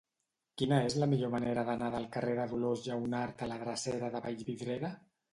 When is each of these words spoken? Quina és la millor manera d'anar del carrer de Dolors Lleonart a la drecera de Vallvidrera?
Quina 0.59 0.77
és 0.85 0.93
la 1.01 1.07
millor 1.09 1.31
manera 1.33 1.65
d'anar 1.67 1.89
del 1.95 2.07
carrer 2.15 2.33
de 2.39 2.45
Dolors 2.53 2.81
Lleonart 2.85 3.43
a 3.47 3.49
la 3.51 3.59
drecera 3.65 4.09
de 4.15 4.23
Vallvidrera? 4.25 4.91